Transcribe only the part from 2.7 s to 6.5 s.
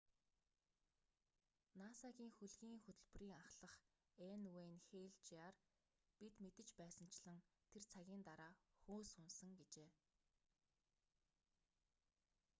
хөтөлбөрийн ахлах н.уэйн хэйл жр бид